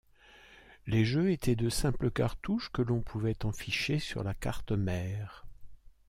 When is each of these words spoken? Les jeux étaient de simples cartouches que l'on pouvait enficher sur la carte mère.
Les 0.87 1.05
jeux 1.05 1.29
étaient 1.29 1.55
de 1.55 1.69
simples 1.69 2.09
cartouches 2.09 2.71
que 2.71 2.81
l'on 2.81 3.01
pouvait 3.01 3.45
enficher 3.45 3.99
sur 3.99 4.23
la 4.23 4.33
carte 4.33 4.71
mère. 4.71 5.45